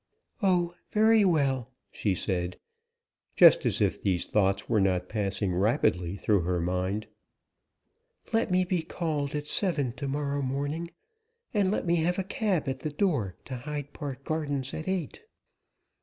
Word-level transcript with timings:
"Oh, 0.41 0.73
very 0.89 1.23
well," 1.23 1.69
she 1.91 2.15
said, 2.15 2.57
just 3.35 3.67
as 3.67 3.79
if 3.79 4.01
these 4.01 4.25
thoughts 4.25 4.67
were 4.67 4.81
not 4.81 5.07
passing 5.09 5.53
rapidly 5.53 6.15
through 6.15 6.39
her 6.41 6.59
mind. 6.59 7.05
"Let 8.33 8.49
me 8.49 8.63
be 8.65 8.81
called 8.81 9.35
at 9.35 9.45
seven 9.45 9.93
to 9.97 10.07
morrow 10.07 10.41
morning, 10.41 10.89
and 11.53 11.69
let 11.69 11.85
me 11.85 11.97
have 11.97 12.17
a 12.17 12.23
cab 12.23 12.67
at 12.67 12.79
the 12.79 12.89
door 12.89 13.35
to 13.45 13.57
Hyde 13.57 13.93
Park 13.93 14.23
Gardens 14.23 14.73
at 14.73 14.87
eight." 14.87 15.21